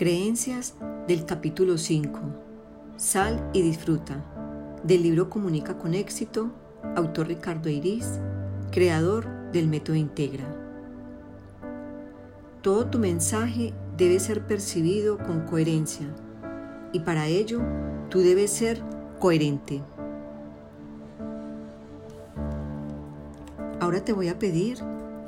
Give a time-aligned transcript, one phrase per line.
[0.00, 2.20] Creencias del capítulo 5.
[2.96, 4.24] Sal y disfruta.
[4.82, 6.50] Del libro Comunica con éxito,
[6.96, 8.18] autor Ricardo Iris,
[8.70, 10.46] creador del método Integra.
[12.62, 16.06] Todo tu mensaje debe ser percibido con coherencia
[16.94, 17.60] y para ello
[18.08, 18.80] tú debes ser
[19.18, 19.82] coherente.
[23.80, 24.78] Ahora te voy a pedir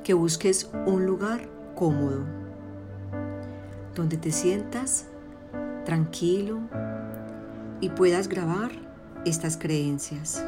[0.03, 2.42] que busques un lugar cómodo
[3.95, 5.07] donde te sientas
[5.85, 6.61] tranquilo
[7.81, 8.71] y puedas grabar
[9.25, 10.45] estas creencias.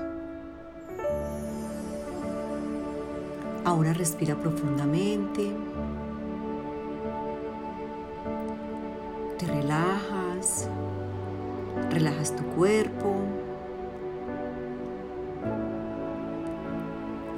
[3.64, 5.50] Ahora respira profundamente.
[9.38, 10.68] Te relajas.
[11.90, 13.16] Relajas tu cuerpo.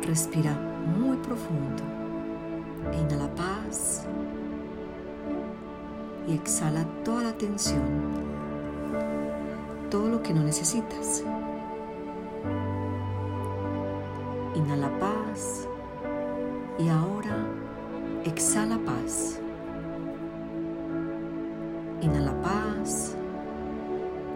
[0.03, 0.53] Respira
[0.99, 1.83] muy profundo.
[2.93, 4.07] Inhala paz
[6.27, 7.83] y exhala toda la tensión,
[9.91, 11.25] todo lo que no necesitas.
[14.55, 15.69] Inhala paz
[16.79, 17.37] y ahora
[18.25, 19.39] exhala paz.
[22.01, 23.17] Inhala paz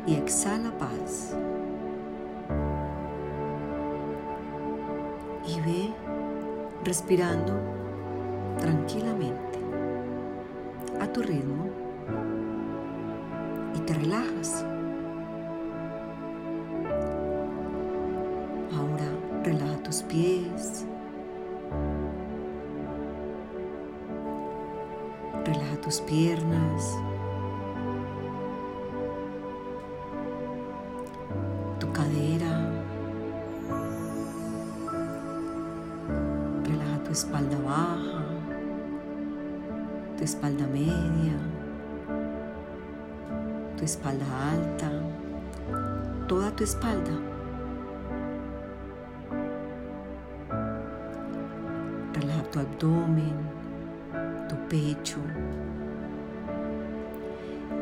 [0.07, 1.35] y exhala paz.
[5.47, 5.93] Y ve
[6.85, 7.60] respirando
[13.91, 14.65] te relajas.
[18.73, 19.09] Ahora
[19.43, 20.87] relaja tus pies.
[25.45, 26.99] Relaja tus piernas.
[31.81, 32.71] Tu cadera.
[36.63, 38.25] Relaja tu espalda baja.
[40.17, 41.50] Tu espalda media
[43.81, 44.91] tu espalda alta,
[46.29, 47.13] toda tu espalda.
[52.13, 53.37] Relaja tu abdomen,
[54.51, 55.17] tu pecho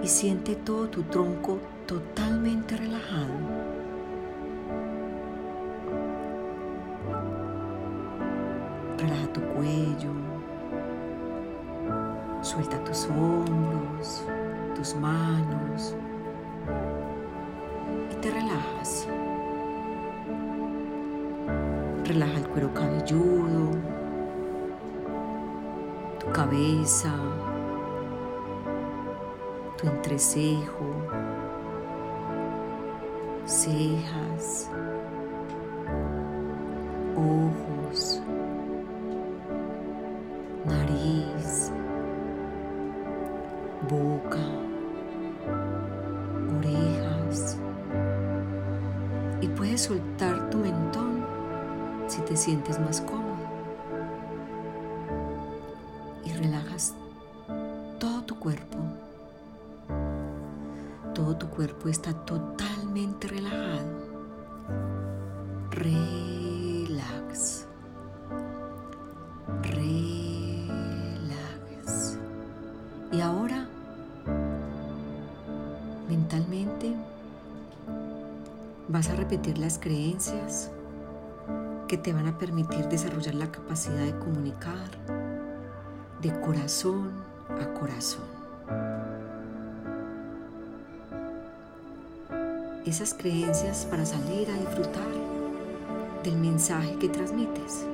[0.01, 3.35] y siente todo tu tronco totalmente relajado.
[8.99, 10.13] Relaja tu cuello,
[12.41, 14.23] suelta tus hombros
[14.79, 15.97] tus manos
[18.13, 19.09] y te relajas.
[22.05, 23.73] Relaja el cuero cabelludo,
[26.21, 27.13] tu cabeza,
[29.77, 30.87] tu entrecejo,
[33.47, 34.71] cejas,
[37.17, 37.68] ojos,
[49.79, 51.25] soltar tu mentón
[52.09, 53.39] si te sientes más cómodo.
[56.25, 56.95] Y relajas
[58.01, 58.79] todo tu cuerpo.
[61.15, 64.09] Todo tu cuerpo está totalmente relajado.
[79.29, 80.71] Repetir las creencias
[81.87, 84.89] que te van a permitir desarrollar la capacidad de comunicar
[86.23, 87.13] de corazón
[87.51, 88.25] a corazón.
[92.87, 95.07] Esas creencias para salir a disfrutar
[96.25, 97.85] del mensaje que transmites.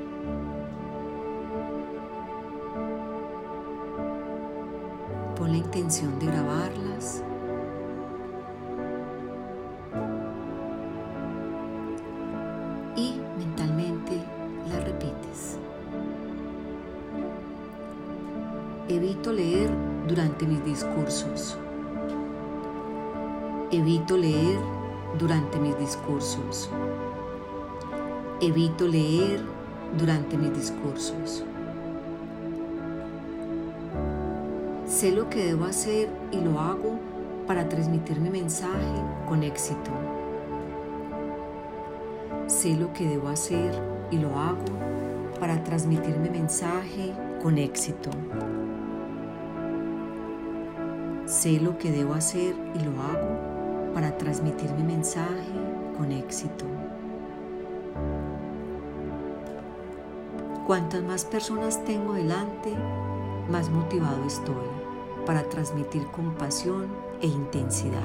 [5.36, 7.24] Pon la intención de grabarlas
[28.40, 29.40] Evito leer
[29.98, 31.44] durante mis discursos.
[34.86, 36.98] Sé lo que debo hacer y lo hago
[37.46, 39.90] para transmitir mi mensaje con éxito.
[42.46, 43.72] Sé lo que debo hacer
[44.10, 44.64] y lo hago
[45.40, 47.12] para transmitir mi mensaje
[47.42, 48.10] con éxito.
[51.26, 56.64] Sé lo que debo hacer y lo hago para transmitir mi mensaje con éxito.
[60.66, 62.72] Cuantas más personas tengo delante,
[63.50, 64.84] más motivado estoy.
[65.26, 66.86] para transmitir compasión
[67.20, 68.00] e intensidad.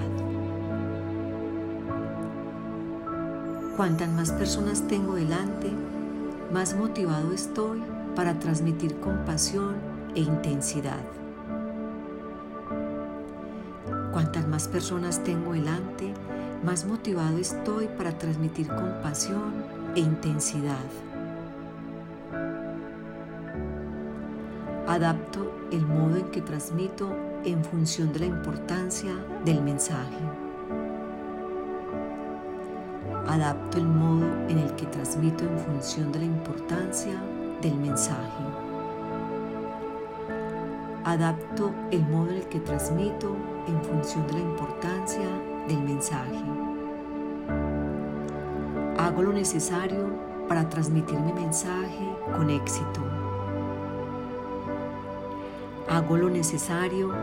[3.76, 5.72] Cuantas más personas tengo delante,
[6.52, 7.82] más motivado estoy
[8.16, 9.76] para transmitir compasión
[10.16, 11.04] e intensidad.
[14.12, 16.14] Cuantas más personas tengo delante,
[16.64, 19.64] más motivado estoy para transmitir compasión
[19.96, 20.76] e intensidad.
[24.88, 27.16] Adapto el modo en que transmito
[27.46, 29.12] en función de la importancia
[29.46, 30.18] del mensaje.
[33.28, 37.14] Adapto el modo en el que transmito en función de la importancia
[37.62, 38.44] del mensaje.
[41.06, 43.36] Adapto el modo en el que transmito
[43.68, 46.44] en función de la importancia del mensaje.
[48.98, 50.08] Hago lo necesario
[50.48, 53.02] para transmitir mi mensaje con éxito.
[55.88, 57.14] Hago lo necesario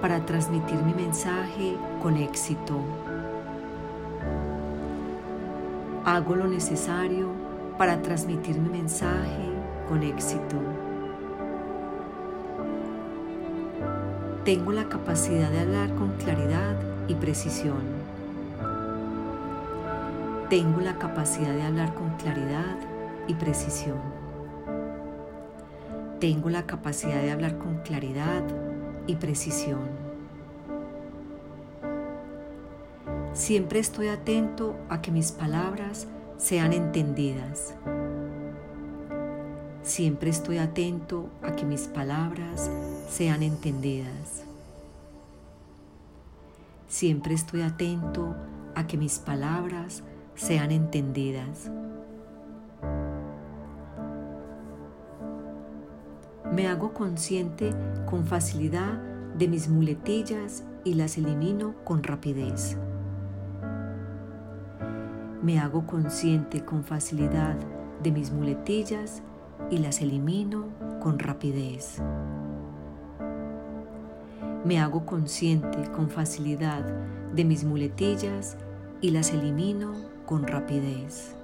[0.00, 2.80] para transmitir mi mensaje con éxito.
[6.04, 7.28] Hago lo necesario
[7.78, 9.48] para transmitir mi mensaje
[9.88, 10.81] con éxito.
[14.44, 16.74] Tengo la capacidad de hablar con claridad
[17.06, 17.78] y precisión.
[20.50, 22.76] Tengo la capacidad de hablar con claridad
[23.28, 24.00] y precisión.
[26.18, 28.42] Tengo la capacidad de hablar con claridad
[29.06, 29.88] y precisión.
[33.34, 37.74] Siempre estoy atento a que mis palabras sean entendidas.
[39.82, 42.70] Siempre estoy atento a que mis palabras
[43.08, 44.44] sean entendidas.
[46.86, 48.36] Siempre estoy atento
[48.76, 50.04] a que mis palabras
[50.36, 51.68] sean entendidas.
[56.52, 57.74] Me hago consciente
[58.06, 59.00] con facilidad
[59.36, 62.76] de mis muletillas y las elimino con rapidez.
[65.42, 67.56] Me hago consciente con facilidad
[68.00, 69.22] de mis muletillas
[69.70, 70.66] y las elimino
[71.00, 71.98] con rapidez.
[74.64, 76.84] Me hago consciente con facilidad
[77.34, 78.56] de mis muletillas
[79.00, 79.92] y las elimino
[80.26, 81.34] con rapidez.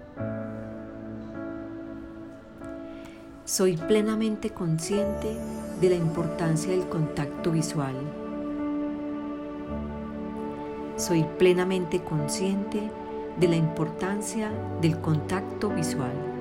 [3.44, 5.36] Soy plenamente consciente
[5.80, 7.96] de la importancia del contacto visual.
[10.96, 12.90] Soy plenamente consciente
[13.40, 16.37] de la importancia del contacto visual.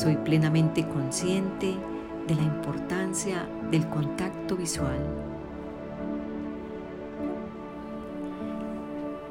[0.00, 1.74] Soy plenamente consciente
[2.26, 4.96] de la importancia del contacto visual.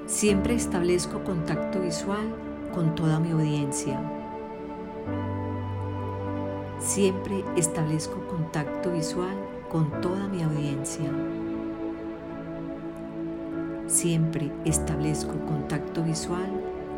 [0.06, 2.36] Siempre establezco contacto visual
[2.72, 4.00] con toda mi audiencia.
[6.78, 9.38] Siempre establezco contacto visual
[9.72, 11.10] con toda mi audiencia.
[13.88, 16.52] Siempre establezco contacto visual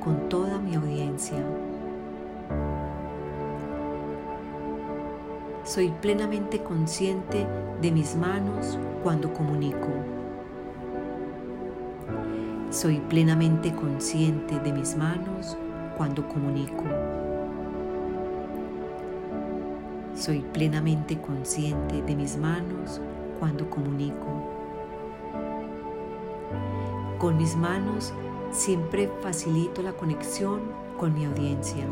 [0.04, 1.71] con toda mi audiencia.
[5.74, 7.48] Soy plenamente consciente
[7.82, 9.88] de mis manos cuando comunico.
[12.70, 15.58] Soy plenamente consciente de mis manos
[15.96, 16.84] cuando comunico.
[20.14, 23.00] Soy plenamente consciente de mis manos
[23.40, 24.28] cuando comunico.
[27.18, 28.14] Con mis manos
[28.52, 30.60] siempre facilito la conexión
[30.98, 31.86] con mi audiencia.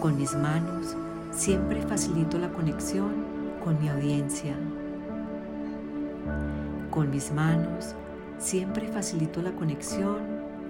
[0.00, 0.96] Con mis manos
[1.30, 3.12] siempre facilito la conexión
[3.62, 4.54] con mi audiencia.
[6.90, 7.94] Con mis manos
[8.38, 10.16] siempre facilito la conexión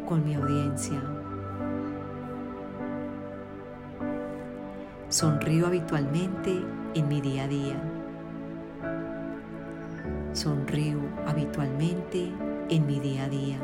[0.04, 1.00] con mi audiencia.
[5.08, 7.80] Sonrío habitualmente en mi día a día.
[10.32, 12.32] Sonrío habitualmente
[12.68, 13.58] en mi día a día.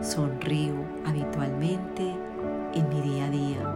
[0.00, 0.74] Sonrío
[1.06, 2.19] habitualmente
[2.74, 3.74] en mi día a día.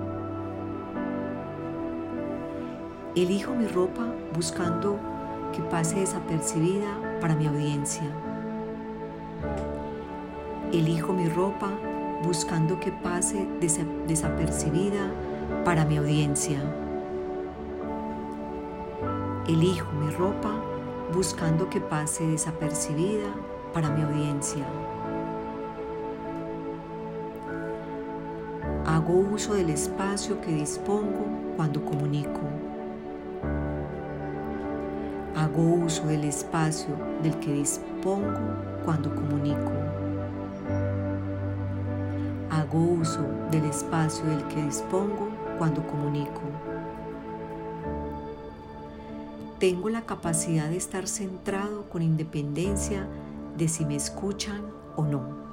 [3.16, 4.98] Elijo mi ropa buscando
[5.52, 8.04] que pase desapercibida para mi audiencia.
[10.72, 11.70] Elijo mi ropa
[12.24, 13.46] buscando que pase
[14.06, 15.10] desapercibida
[15.64, 16.58] para mi audiencia.
[19.46, 20.50] Elijo mi ropa
[21.12, 23.32] buscando que pase desapercibida
[23.72, 24.64] para mi audiencia.
[29.04, 32.40] Hago uso del espacio que dispongo cuando comunico.
[35.36, 38.32] Hago uso del espacio del que dispongo
[38.82, 39.72] cuando comunico.
[42.48, 43.20] Hago uso
[43.50, 46.40] del espacio del que dispongo cuando comunico.
[49.58, 53.06] Tengo la capacidad de estar centrado con independencia
[53.54, 54.62] de si me escuchan
[54.96, 55.43] o no.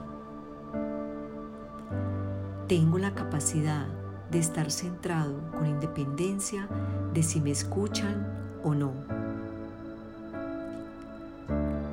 [2.72, 3.86] Tengo la capacidad
[4.32, 6.70] de estar centrado con independencia
[7.13, 8.25] de si me escuchan
[8.63, 8.94] o no.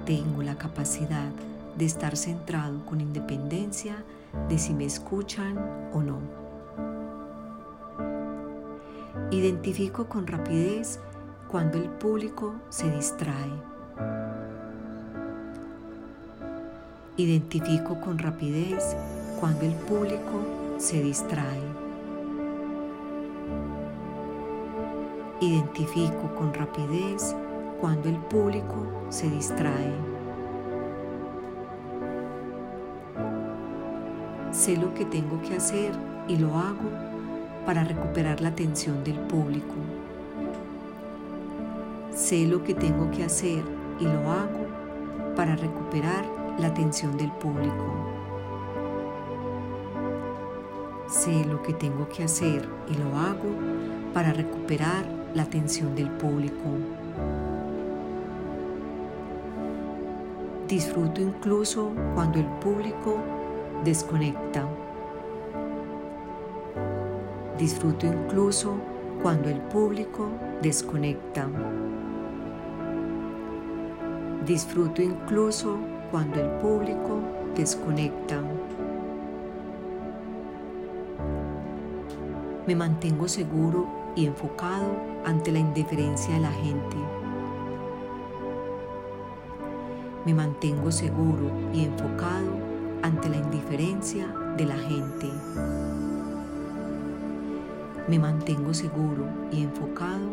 [0.07, 1.33] Tengo la capacidad
[1.77, 4.05] de estar centrado con independencia
[4.49, 5.59] de si me escuchan
[5.93, 6.21] o no.
[9.33, 11.01] Identifico con rapidez
[11.49, 13.51] cuando el público se distrae.
[17.17, 18.95] Identifico con rapidez
[19.41, 21.61] cuando el público se distrae.
[25.41, 27.35] Identifico con rapidez
[27.81, 29.93] cuando el público se distrae.
[34.53, 35.93] Sé lo que tengo que hacer
[36.29, 36.91] y lo hago
[37.67, 39.75] para recuperar la atención del público.
[42.15, 43.63] Sé lo que tengo que hacer
[44.01, 46.25] y lo hago para recuperar
[46.59, 48.18] la atención del público.
[51.09, 53.49] Sé lo que tengo que hacer y lo hago
[54.13, 56.57] para recuperar la atención del público.
[60.69, 63.17] Disfruto incluso cuando el público
[63.85, 64.69] desconecta.
[67.59, 68.75] Disfruto incluso
[69.23, 70.29] cuando el público
[70.61, 71.49] desconecta.
[74.45, 75.79] Disfruto incluso
[76.11, 77.21] cuando el público
[77.57, 78.43] desconecta.
[82.69, 84.95] Me mantengo seguro y enfocado
[85.25, 86.97] ante la indiferencia de la gente.
[90.27, 92.53] Me mantengo seguro y enfocado
[93.03, 94.27] ante la indiferencia
[94.59, 95.31] de la gente.
[98.07, 100.29] Me mantengo seguro y enfocado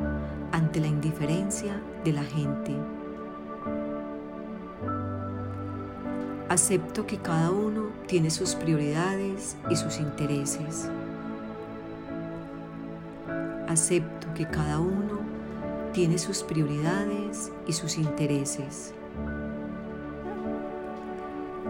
[0.52, 2.76] ante la indiferencia de la gente.
[6.50, 10.90] Acepto que cada uno tiene sus prioridades y sus intereses.
[13.76, 15.20] Acepto que cada uno
[15.92, 18.94] tiene sus prioridades y sus intereses.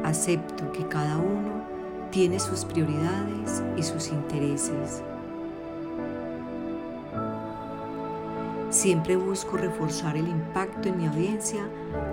[0.03, 1.65] Acepto que cada uno
[2.12, 5.01] tiene sus prioridades y sus intereses.
[8.69, 11.67] Siempre busco reforzar el impacto en mi audiencia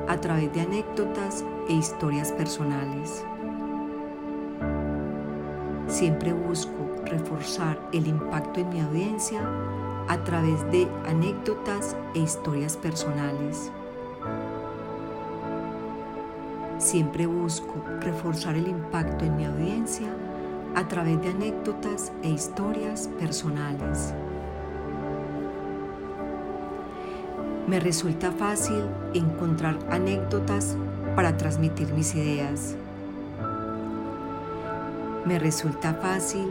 [0.08, 3.22] a través de anécdotas e historias personales.
[5.92, 6.72] Siempre busco
[7.04, 9.42] reforzar el impacto en mi audiencia
[10.08, 13.70] a través de anécdotas e historias personales.
[16.78, 20.08] Siempre busco reforzar el impacto en mi audiencia
[20.74, 24.14] a través de anécdotas e historias personales.
[27.66, 28.82] Me resulta fácil
[29.12, 30.74] encontrar anécdotas
[31.14, 32.76] para transmitir mis ideas.
[35.24, 36.48] Me resulta fácil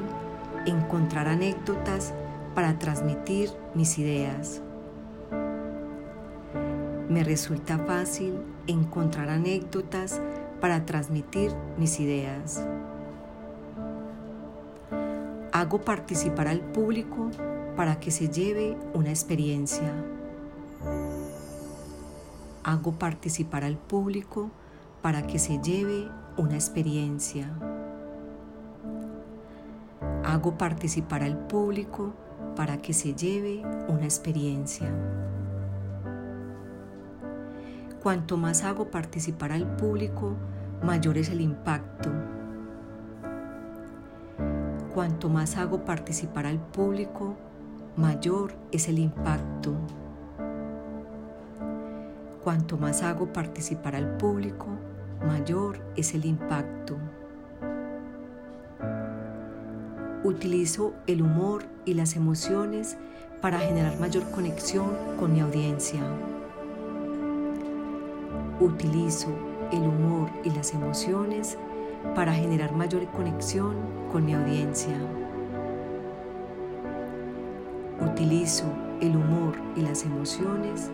[0.65, 2.13] encontrar anécdotas
[2.55, 4.61] para transmitir mis ideas.
[7.09, 10.21] Me resulta fácil encontrar anécdotas
[10.61, 12.65] para transmitir mis ideas.
[15.51, 17.29] Hago participar al público
[17.75, 19.91] para que se lleve una experiencia.
[22.63, 24.49] Hago participar al público
[25.01, 27.49] para que se lleve una experiencia.
[30.31, 32.13] Hago participar al público
[32.55, 34.89] para que se lleve una experiencia.
[38.01, 40.37] Cuanto más hago participar al público,
[40.81, 42.09] mayor es el impacto.
[44.93, 47.35] Cuanto más hago participar al público,
[47.97, 49.73] mayor es el impacto.
[52.41, 54.67] Cuanto más hago participar al público,
[55.27, 56.95] mayor es el impacto.
[60.23, 62.95] Utilizo el humor y las emociones
[63.41, 65.99] para generar mayor conexión con mi audiencia.
[68.59, 69.29] Utilizo
[69.71, 71.57] el humor y las emociones
[72.13, 73.75] para generar mayor conexión
[74.11, 74.93] con mi audiencia.
[77.99, 78.65] Utilizo
[79.01, 80.91] el humor y las emociones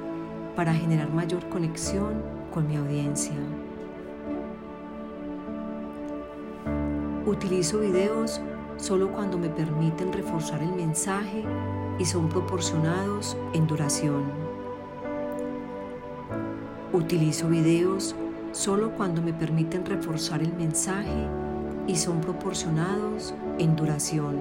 [0.55, 2.21] para generar mayor conexión
[2.53, 3.35] con mi audiencia.
[7.25, 8.39] Utilizo videos
[8.77, 11.43] solo cuando me permiten reforzar el mensaje
[11.99, 14.23] y son proporcionados en duración.
[16.93, 18.15] Utilizo videos
[18.51, 21.27] solo cuando me permiten reforzar el mensaje
[21.87, 24.37] y son proporcionados en duración.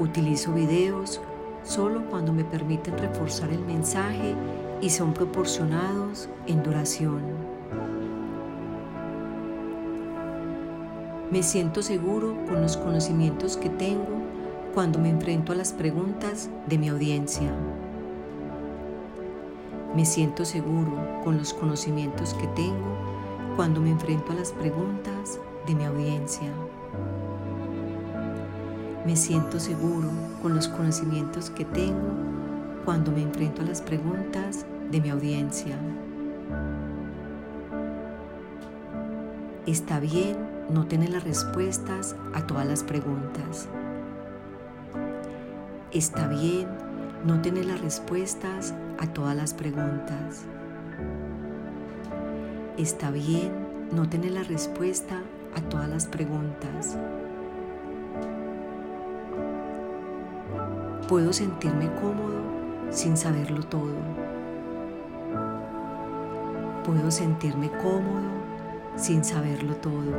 [0.00, 1.20] Utilizo videos
[1.62, 4.34] solo cuando me permiten reforzar el mensaje
[4.80, 7.53] y son proporcionados en duración.
[11.30, 14.22] Me siento seguro con los conocimientos que tengo
[14.74, 17.50] cuando me enfrento a las preguntas de mi audiencia.
[19.96, 20.92] Me siento seguro
[21.24, 22.98] con los conocimientos que tengo
[23.56, 26.50] cuando me enfrento a las preguntas de mi audiencia.
[29.06, 30.10] Me siento seguro
[30.42, 32.12] con los conocimientos que tengo
[32.84, 35.78] cuando me enfrento a las preguntas de mi audiencia.
[39.66, 40.36] Está bien
[40.68, 43.66] no tener las respuestas a todas las preguntas.
[45.90, 46.68] Está bien
[47.24, 50.44] no tener las respuestas a todas las preguntas.
[52.76, 53.52] Está bien
[53.90, 55.22] no tener la respuesta
[55.56, 56.98] a todas las preguntas.
[61.08, 62.42] Puedo sentirme cómodo
[62.90, 63.96] sin saberlo todo.
[66.84, 68.43] Puedo sentirme cómodo
[68.96, 70.12] sin saberlo todo.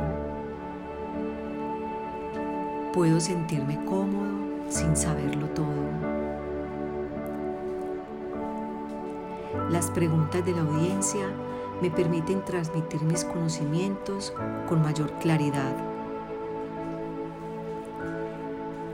[2.92, 5.66] Puedo sentirme cómodo sin saberlo todo.
[9.70, 11.26] Las preguntas de la audiencia
[11.82, 14.32] me permiten transmitir mis conocimientos
[14.68, 15.74] con mayor claridad.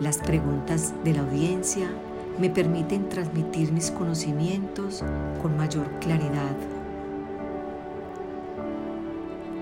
[0.01, 1.89] Las preguntas de la audiencia
[2.39, 5.05] me permiten transmitir mis conocimientos
[5.41, 6.57] con mayor claridad.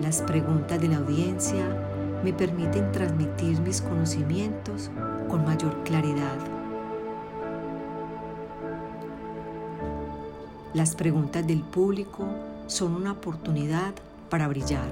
[0.01, 1.63] Las preguntas de la audiencia
[2.25, 4.91] me permiten transmitir mis conocimientos
[5.29, 6.39] con mayor claridad.
[10.73, 12.25] Las preguntas del público
[12.67, 13.93] son una oportunidad
[14.31, 14.89] para brillar.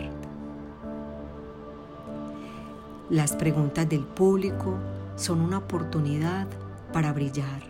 [3.09, 4.75] Las preguntas del público
[5.17, 6.47] son una oportunidad
[6.93, 7.63] para brillar.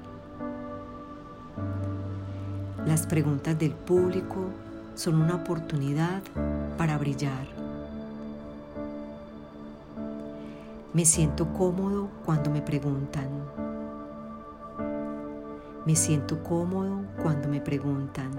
[2.85, 4.51] Las preguntas del público
[4.99, 6.23] son una oportunidad
[6.77, 7.47] para brillar.
[10.93, 13.29] Me siento cómodo cuando me preguntan.
[15.87, 18.33] Me siento cómodo cuando me preguntan.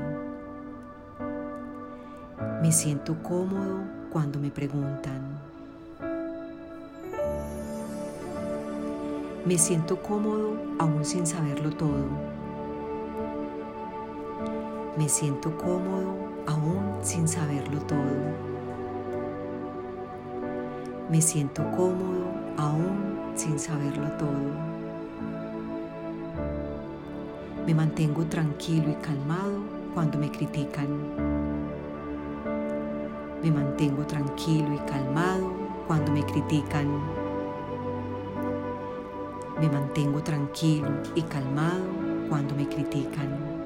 [2.62, 3.80] Me siento cómodo
[4.12, 5.40] cuando me preguntan.
[9.46, 12.06] Me siento cómodo aún sin saberlo todo.
[14.98, 18.18] Me siento cómodo aún sin saberlo todo.
[21.10, 22.26] Me siento cómodo
[22.58, 24.70] aún sin saberlo todo.
[27.68, 29.60] Me mantengo tranquilo y calmado
[29.94, 30.88] cuando me critican.
[33.44, 35.54] Me mantengo tranquilo y calmado
[35.88, 36.88] cuando me critican.
[39.60, 41.86] Me mantengo tranquilo y calmado
[42.28, 43.59] cuando me critican.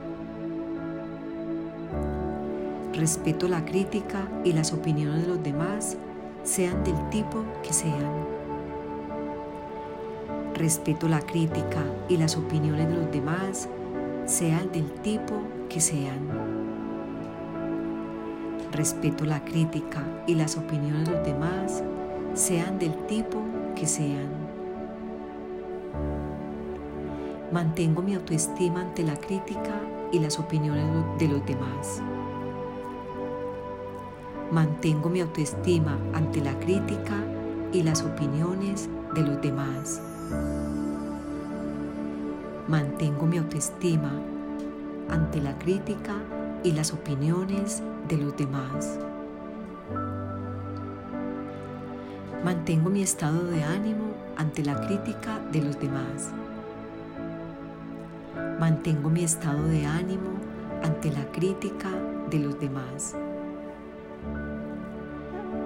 [3.03, 5.97] Respeto la crítica y las opiniones de los demás,
[6.43, 8.13] sean del tipo que sean.
[10.53, 13.67] Respeto la crítica y las opiniones de los demás,
[14.25, 15.35] sean del tipo
[15.67, 16.29] que sean.
[18.71, 21.83] Respeto la crítica y las opiniones de los demás,
[22.35, 23.41] sean del tipo
[23.75, 24.29] que sean.
[27.51, 29.75] Mantengo mi autoestima ante la crítica
[30.13, 30.85] y las opiniones
[31.19, 32.01] de los demás.
[34.53, 37.15] Mantengo mi autoestima ante la crítica
[37.71, 39.99] y las opiniones de los demás.
[42.67, 44.11] Mantengo mi autoestima
[45.09, 46.13] ante la crítica
[46.63, 48.99] y las opiniones de los demás.
[52.45, 56.29] Mantengo mi estado de ánimo ante la crítica de los demás.
[58.59, 60.29] Mantengo mi estado de ánimo
[60.83, 61.89] ante la crítica
[62.29, 63.15] de los demás.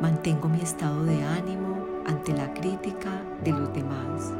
[0.01, 4.31] Mantengo mi estado de ánimo ante la crítica de los demás.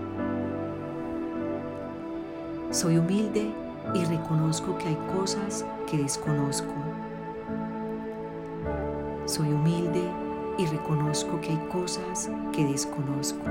[2.70, 3.52] Soy humilde
[3.96, 6.74] y reconozco que hay cosas que desconozco.
[9.26, 10.04] Soy humilde
[10.60, 13.44] y reconozco que hay cosas que desconozco.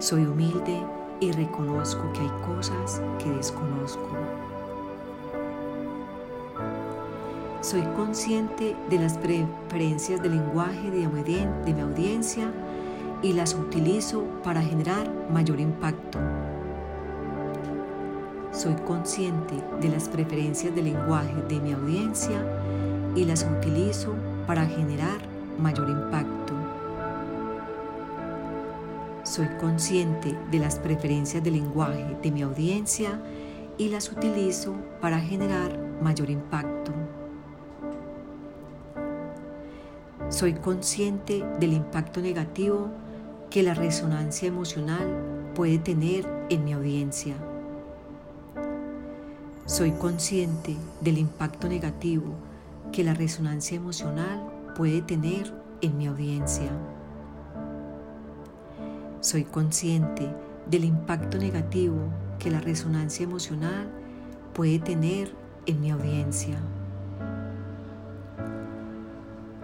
[0.00, 0.82] Soy humilde
[1.20, 4.10] y reconozco que hay cosas que desconozco.
[7.62, 12.52] Soy consciente de las preferencias del lenguaje de mi audiencia
[13.22, 16.18] y las utilizo para generar mayor impacto.
[18.52, 22.40] Soy consciente de las preferencias del lenguaje de mi audiencia
[23.16, 24.14] y las utilizo
[24.46, 25.18] para generar
[25.58, 26.54] mayor impacto.
[29.24, 33.20] Soy consciente de las preferencias de lenguaje de mi audiencia
[33.76, 36.92] y las utilizo para generar mayor impacto.
[40.36, 42.90] Soy consciente del impacto negativo
[43.48, 45.08] que la resonancia emocional
[45.54, 47.36] puede tener en mi audiencia.
[49.64, 52.34] Soy consciente del impacto negativo
[52.92, 54.46] que la resonancia emocional
[54.76, 56.70] puede tener en mi audiencia.
[59.22, 60.28] Soy consciente
[60.68, 63.88] del impacto negativo que la resonancia emocional
[64.52, 66.58] puede tener en mi audiencia.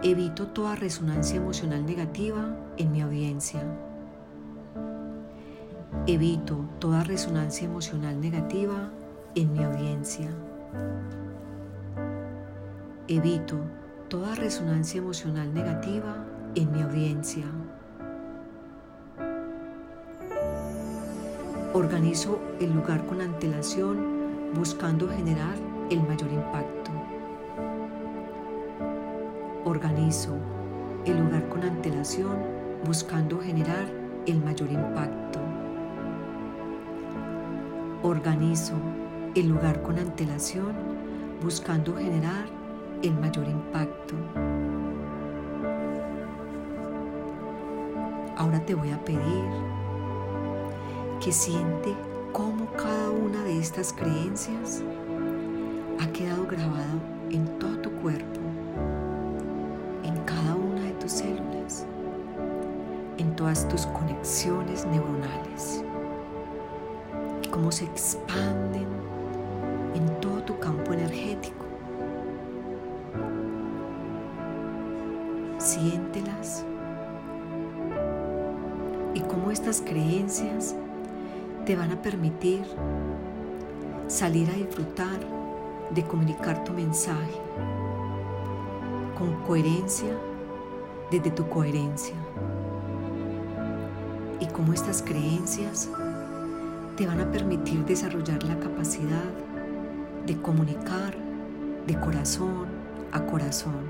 [0.05, 3.63] Evito toda resonancia emocional negativa en mi audiencia.
[6.07, 8.91] Evito toda resonancia emocional negativa
[9.33, 10.29] en mi audiencia.
[13.07, 13.55] Evito
[14.09, 17.45] toda resonancia emocional negativa en mi audiencia.
[21.73, 25.55] Organizo el lugar con antelación buscando generar
[25.89, 26.91] el mayor impacto.
[29.73, 30.37] Organizo
[31.03, 32.37] el lugar con antelación
[32.85, 33.87] buscando generar
[34.27, 35.39] el mayor impacto.
[38.03, 38.75] Organizo
[39.33, 40.73] el lugar con antelación
[41.41, 42.45] buscando generar
[43.01, 44.13] el mayor impacto.
[48.37, 49.49] Ahora te voy a pedir
[51.19, 51.95] que siente
[52.31, 54.83] cómo cada una de estas creencias
[55.99, 56.99] ha quedado grabado
[57.31, 58.42] en todo tu cuerpo,
[63.43, 65.83] todas tus conexiones neuronales,
[67.51, 68.87] cómo se expanden
[69.93, 71.65] en todo tu campo energético.
[75.57, 76.63] Siéntelas
[79.13, 80.77] y cómo estas creencias
[81.65, 82.63] te van a permitir
[84.07, 85.19] salir a disfrutar
[85.89, 87.41] de comunicar tu mensaje
[89.17, 90.17] con coherencia
[91.11, 92.15] desde tu coherencia.
[94.43, 95.89] Y cómo estas creencias
[96.97, 99.31] te van a permitir desarrollar la capacidad
[100.25, 101.15] de comunicar
[101.87, 102.65] de corazón
[103.13, 103.85] a corazón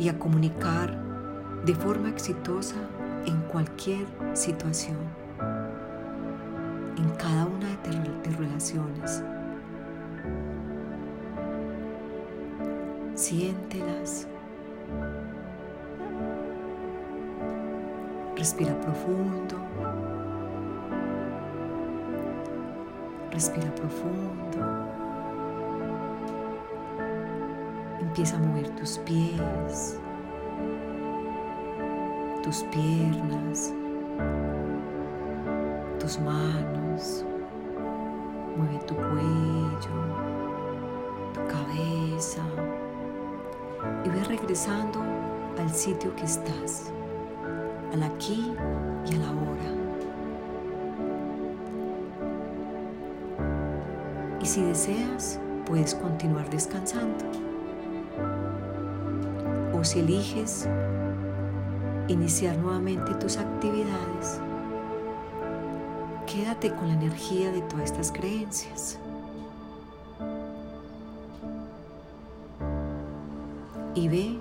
[0.00, 0.92] y a comunicar
[1.64, 2.74] de forma exitosa
[3.26, 4.96] en cualquier situación
[6.96, 9.22] en cada una de tus relaciones.
[13.14, 14.26] Siéntelas.
[18.46, 19.56] Respira profundo.
[23.32, 24.58] Respira profundo.
[28.00, 29.98] Empieza a mover tus pies,
[32.44, 33.74] tus piernas,
[35.98, 37.26] tus manos,
[38.56, 39.96] mueve tu cuello,
[41.34, 42.42] tu cabeza
[44.04, 45.02] y ve regresando
[45.58, 46.92] al sitio que estás,
[47.92, 48.52] al aquí
[49.10, 49.76] y a la hora.
[54.40, 57.24] Y si deseas, puedes continuar descansando.
[59.74, 60.68] O si eliges
[62.08, 64.40] iniciar nuevamente tus actividades,
[66.26, 68.98] quédate con la energía de todas estas creencias.
[73.94, 74.38] Y ve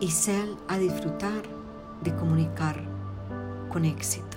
[0.00, 1.42] y sal a disfrutar
[2.02, 2.76] de comunicar
[3.70, 4.31] con éxito.